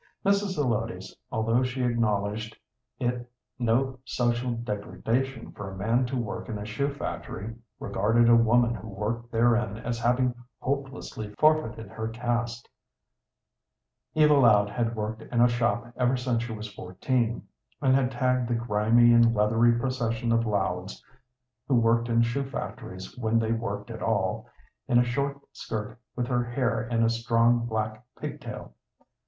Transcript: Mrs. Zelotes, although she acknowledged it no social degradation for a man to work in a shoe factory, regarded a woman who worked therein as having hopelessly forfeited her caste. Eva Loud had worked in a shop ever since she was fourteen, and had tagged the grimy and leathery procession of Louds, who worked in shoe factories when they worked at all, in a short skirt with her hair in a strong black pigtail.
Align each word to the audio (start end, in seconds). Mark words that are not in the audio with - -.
Mrs. 0.25 0.55
Zelotes, 0.55 1.13
although 1.31 1.61
she 1.61 1.83
acknowledged 1.83 2.57
it 2.99 3.29
no 3.59 3.99
social 4.03 4.53
degradation 4.53 5.51
for 5.51 5.69
a 5.69 5.77
man 5.77 6.07
to 6.07 6.15
work 6.17 6.49
in 6.49 6.57
a 6.57 6.65
shoe 6.65 6.89
factory, 6.91 7.53
regarded 7.79 8.27
a 8.27 8.35
woman 8.35 8.73
who 8.73 8.87
worked 8.87 9.31
therein 9.31 9.77
as 9.77 9.99
having 9.99 10.33
hopelessly 10.59 11.31
forfeited 11.37 11.89
her 11.91 12.07
caste. 12.07 12.67
Eva 14.15 14.33
Loud 14.33 14.71
had 14.71 14.95
worked 14.95 15.21
in 15.21 15.39
a 15.39 15.47
shop 15.47 15.93
ever 15.95 16.17
since 16.17 16.41
she 16.41 16.51
was 16.51 16.73
fourteen, 16.73 17.47
and 17.79 17.93
had 17.93 18.09
tagged 18.09 18.47
the 18.47 18.55
grimy 18.55 19.13
and 19.13 19.35
leathery 19.35 19.77
procession 19.77 20.31
of 20.31 20.47
Louds, 20.47 21.05
who 21.67 21.75
worked 21.75 22.09
in 22.09 22.23
shoe 22.23 22.43
factories 22.49 23.15
when 23.19 23.37
they 23.37 23.51
worked 23.51 23.91
at 23.91 24.01
all, 24.01 24.49
in 24.87 24.97
a 24.97 25.03
short 25.03 25.39
skirt 25.51 25.95
with 26.15 26.25
her 26.25 26.43
hair 26.43 26.81
in 26.87 27.03
a 27.03 27.07
strong 27.11 27.67
black 27.67 28.03
pigtail. 28.19 28.73